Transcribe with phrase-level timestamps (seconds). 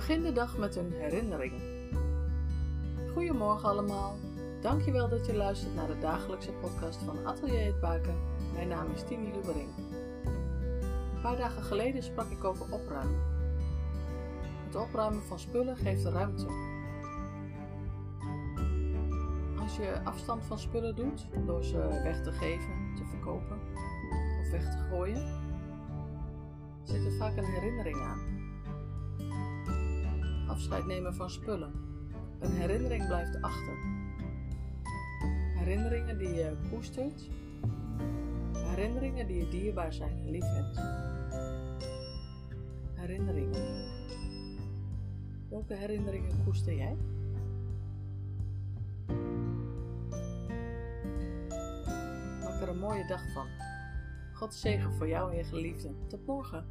[0.00, 1.52] Begin de dag met een herinnering.
[3.12, 4.16] Goedemorgen allemaal.
[4.60, 8.14] Dankjewel dat je luistert naar de dagelijkse podcast van Atelier Het Baken.
[8.52, 9.68] Mijn naam is Tini Lubbering.
[11.14, 13.20] Een paar dagen geleden sprak ik over opruimen.
[14.66, 16.46] Het opruimen van spullen geeft ruimte.
[19.62, 23.58] Als je afstand van spullen doet door ze weg te geven, te verkopen
[24.40, 25.40] of weg te gooien,
[26.82, 28.39] zit er vaak een herinnering aan.
[30.60, 31.72] Afscheid nemen van spullen.
[32.38, 33.74] Een herinnering blijft achter.
[35.56, 37.28] Herinneringen die je koestert.
[38.52, 40.80] Herinneringen die je dierbaar zijn en lief hebt.
[42.94, 43.88] Herinneringen.
[45.48, 46.96] Welke herinneringen koester jij?
[52.40, 53.46] Maak er een mooie dag van.
[54.32, 55.96] God zegen voor jou en je geliefden.
[56.08, 56.64] Tot morgen.